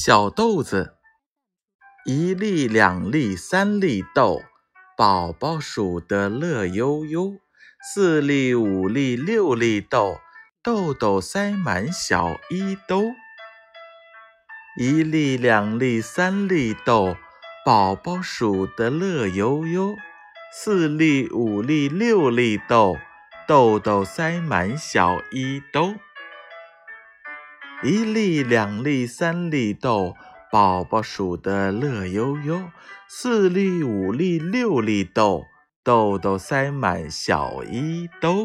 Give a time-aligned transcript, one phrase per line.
[0.00, 0.94] 小豆子，
[2.06, 4.42] 一粒两粒三粒豆，
[4.96, 7.32] 宝宝数得乐悠悠。
[7.82, 10.20] 四粒五粒六粒豆，
[10.62, 13.06] 豆豆塞满小衣兜。
[14.78, 17.16] 一粒两粒三粒豆，
[17.64, 19.96] 宝宝数得乐悠悠。
[20.52, 22.96] 四粒五粒六粒豆，
[23.48, 25.96] 豆豆塞满小衣兜。
[27.80, 30.16] 一粒、两粒、三粒豆，
[30.50, 32.72] 宝宝数得乐悠悠。
[33.06, 35.44] 四粒、五粒、六粒豆，
[35.84, 38.44] 豆豆塞满小衣兜。